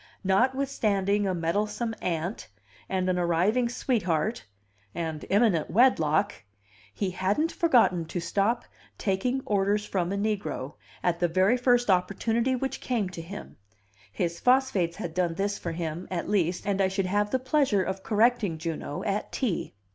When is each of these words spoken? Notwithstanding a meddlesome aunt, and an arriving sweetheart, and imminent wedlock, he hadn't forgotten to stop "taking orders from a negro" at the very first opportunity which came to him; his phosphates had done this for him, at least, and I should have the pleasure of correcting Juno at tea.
Notwithstanding 0.23 1.27
a 1.27 1.35
meddlesome 1.35 1.93
aunt, 2.01 2.49
and 2.89 3.07
an 3.07 3.19
arriving 3.19 3.69
sweetheart, 3.69 4.45
and 4.95 5.23
imminent 5.29 5.69
wedlock, 5.69 6.33
he 6.91 7.11
hadn't 7.11 7.51
forgotten 7.51 8.05
to 8.05 8.19
stop 8.19 8.65
"taking 8.97 9.43
orders 9.45 9.85
from 9.85 10.11
a 10.11 10.17
negro" 10.17 10.73
at 11.03 11.19
the 11.19 11.27
very 11.27 11.55
first 11.55 11.91
opportunity 11.91 12.55
which 12.55 12.81
came 12.81 13.09
to 13.09 13.21
him; 13.21 13.57
his 14.11 14.39
phosphates 14.39 14.95
had 14.97 15.13
done 15.13 15.35
this 15.35 15.59
for 15.59 15.73
him, 15.73 16.07
at 16.09 16.27
least, 16.27 16.65
and 16.65 16.81
I 16.81 16.87
should 16.87 17.05
have 17.05 17.29
the 17.29 17.37
pleasure 17.37 17.83
of 17.83 18.01
correcting 18.01 18.57
Juno 18.57 19.03
at 19.03 19.31
tea. 19.31 19.75